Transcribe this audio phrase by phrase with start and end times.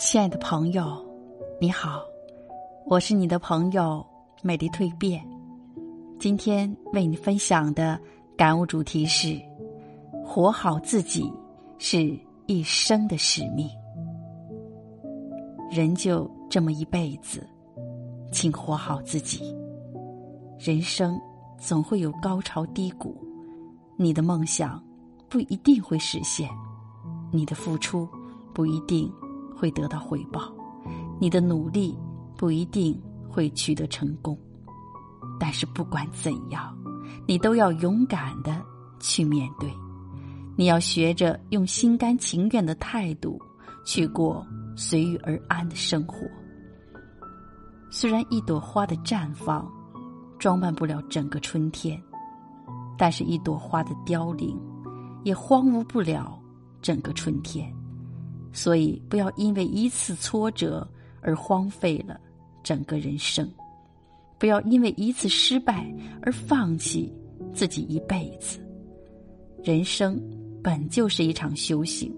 [0.00, 1.04] 亲爱的朋友，
[1.60, 2.00] 你好，
[2.86, 4.06] 我是你的朋友
[4.42, 5.28] 美丽蜕变。
[6.20, 8.00] 今天为你分享的
[8.36, 9.36] 感悟主题是：
[10.24, 11.28] 活好自己
[11.78, 12.16] 是
[12.46, 13.68] 一生的使命。
[15.68, 17.44] 人就这么一辈子，
[18.30, 19.52] 请活好自己。
[20.60, 21.20] 人生
[21.58, 23.16] 总会有高潮低谷，
[23.96, 24.80] 你的梦想
[25.28, 26.48] 不一定会实现，
[27.32, 28.08] 你的付出
[28.54, 29.12] 不一定。
[29.58, 30.52] 会得到回报，
[31.18, 31.98] 你的努力
[32.36, 32.96] 不一定
[33.28, 34.38] 会取得成功，
[35.40, 36.76] 但是不管怎样，
[37.26, 38.62] 你都要勇敢的
[39.00, 39.68] 去面对。
[40.56, 43.40] 你要学着用心甘情愿的态度
[43.84, 46.26] 去过随遇而安的生活。
[47.90, 49.68] 虽然一朵花的绽放
[50.38, 52.00] 装扮不了整个春天，
[52.96, 54.56] 但是一朵花的凋零
[55.24, 56.40] 也荒芜不了
[56.80, 57.74] 整个春天。
[58.52, 60.86] 所以，不要因为一次挫折
[61.20, 62.18] 而荒废了
[62.62, 63.46] 整个人生；
[64.38, 65.86] 不要因为一次失败
[66.22, 67.12] 而放弃
[67.52, 68.58] 自己一辈子。
[69.62, 70.20] 人生
[70.62, 72.12] 本就是一场修行，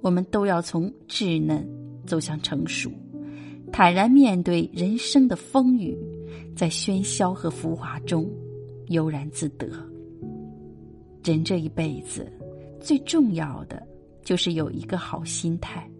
[0.00, 1.66] 我们都要从稚嫩
[2.06, 2.90] 走向成熟，
[3.72, 5.96] 坦然面对人生的风雨，
[6.56, 8.30] 在喧嚣和浮华中
[8.88, 9.68] 悠然自得。
[11.24, 12.30] 人这一辈子，
[12.80, 13.86] 最重要的。
[14.28, 15.90] 就是有一个好心态，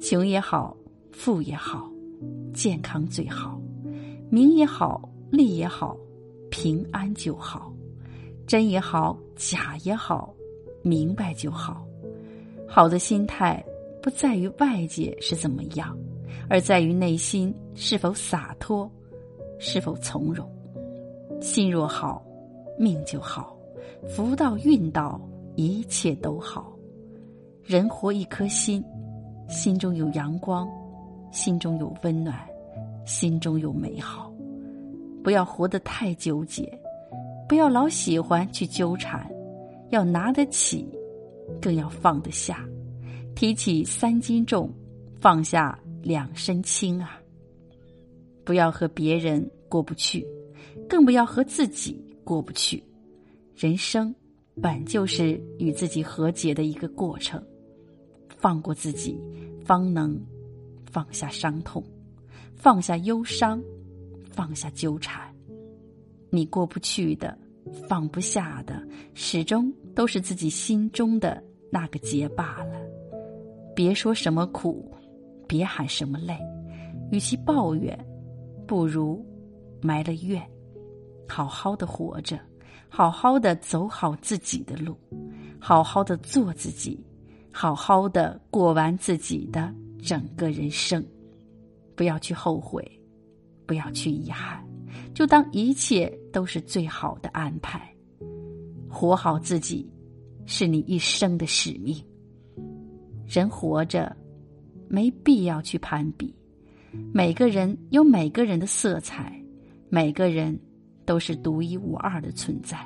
[0.00, 0.76] 穷也好，
[1.12, 1.88] 富也好，
[2.52, 3.62] 健康最好，
[4.28, 5.96] 名也好，利也好，
[6.50, 7.72] 平安就好，
[8.44, 10.34] 真也好，假也好，
[10.82, 11.86] 明白就好。
[12.66, 13.64] 好的心态
[14.02, 15.96] 不在于外界是怎么样，
[16.48, 18.90] 而在于内心是否洒脱，
[19.60, 20.44] 是否从容。
[21.40, 22.20] 心若好，
[22.76, 23.56] 命就好，
[24.08, 25.20] 福到运到，
[25.54, 26.73] 一切都好。
[27.66, 28.84] 人活一颗心，
[29.48, 30.68] 心中有阳光，
[31.32, 32.38] 心中有温暖，
[33.06, 34.30] 心中有美好。
[35.22, 36.70] 不要活得太纠结，
[37.48, 39.26] 不要老喜欢去纠缠，
[39.88, 40.86] 要拿得起，
[41.58, 42.62] 更要放得下。
[43.34, 44.70] 提起三斤重，
[45.18, 47.18] 放下两身轻啊！
[48.44, 50.22] 不要和别人过不去，
[50.86, 52.84] 更不要和自己过不去。
[53.56, 54.14] 人生
[54.60, 57.42] 本就是与自己和解的一个过程。
[58.44, 59.18] 放过自己，
[59.64, 60.20] 方能
[60.84, 61.82] 放下伤痛，
[62.54, 63.58] 放下忧伤，
[64.30, 65.34] 放下纠缠。
[66.28, 67.38] 你过不去的，
[67.88, 72.78] 放不下的，始终都是自己心中的那个结罢了。
[73.74, 74.94] 别说什么苦，
[75.48, 76.38] 别喊什么累，
[77.10, 77.98] 与其抱怨，
[78.66, 79.24] 不如
[79.80, 80.42] 埋了怨，
[81.26, 82.38] 好好的活着，
[82.90, 84.94] 好好的走好自己的路，
[85.58, 87.02] 好好的做自己。
[87.56, 89.72] 好好的过完自己的
[90.02, 91.02] 整个人生，
[91.94, 92.84] 不要去后悔，
[93.64, 94.60] 不要去遗憾，
[95.14, 97.88] 就当一切都是最好的安排。
[98.88, 99.88] 活好自己，
[100.46, 101.96] 是你一生的使命。
[103.24, 104.14] 人活着，
[104.88, 106.34] 没必要去攀比。
[107.12, 109.40] 每个人有每个人的色彩，
[109.88, 110.58] 每个人
[111.06, 112.76] 都是独一无二的存在。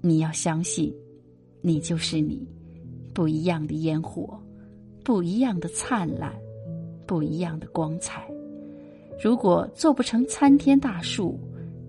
[0.00, 0.92] 你要相信，
[1.60, 2.44] 你就是你。
[3.12, 4.38] 不一样的烟火，
[5.04, 6.32] 不一样的灿烂，
[7.06, 8.26] 不一样的光彩。
[9.22, 11.38] 如果做不成参天大树，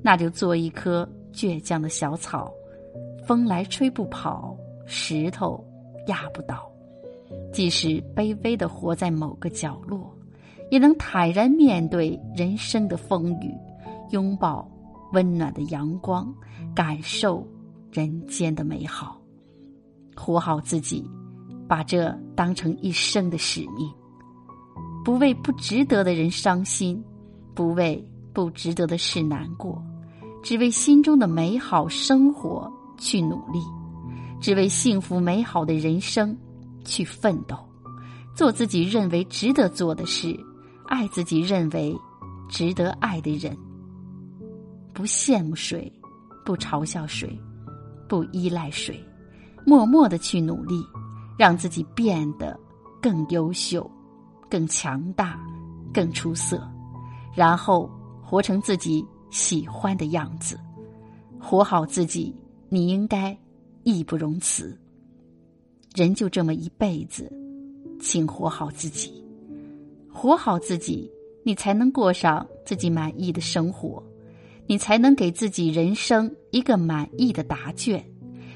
[0.01, 2.51] 那就做一棵倔强的小草。
[3.25, 5.63] 风来吹不跑，石头
[6.07, 6.69] 压不倒。
[7.53, 10.13] 即使卑微的活在某个角落，
[10.69, 13.55] 也能坦然面对人生的风雨，
[14.11, 14.69] 拥抱
[15.13, 16.31] 温暖的阳光，
[16.75, 17.47] 感受
[17.91, 19.22] 人间的美好。
[20.15, 21.03] 活好自己，
[21.67, 23.91] 把这当成一生的使命。
[25.03, 27.03] 不为不值得的人伤心，
[27.53, 28.01] 不为
[28.33, 29.83] 不值得的事难过，
[30.41, 33.59] 只为心中的美好生活去努力，
[34.39, 36.37] 只为幸福美好的人生
[36.85, 37.57] 去奋斗。
[38.33, 40.39] 做自己认为值得做的事，
[40.87, 41.95] 爱自己认为
[42.49, 43.55] 值得爱的人。
[44.93, 45.91] 不羡慕谁，
[46.45, 47.37] 不嘲笑谁，
[48.07, 48.99] 不依赖谁。
[49.65, 50.83] 默默的去努力，
[51.37, 52.59] 让自己变得
[53.01, 53.89] 更优秀、
[54.49, 55.39] 更强大、
[55.93, 56.61] 更出色，
[57.33, 57.89] 然后
[58.21, 60.59] 活成自己喜欢的样子。
[61.39, 62.35] 活好自己，
[62.69, 63.37] 你应该
[63.83, 64.77] 义不容辞。
[65.95, 67.31] 人就这么一辈子，
[67.99, 69.23] 请活好自己。
[70.11, 71.11] 活好自己，
[71.43, 74.01] 你才能过上自己满意的生活，
[74.67, 78.03] 你才能给自己人生一个满意的答卷。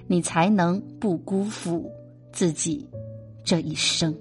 [0.08, 1.92] 你才能不辜负
[2.32, 2.88] 自己
[3.44, 4.16] 这一生。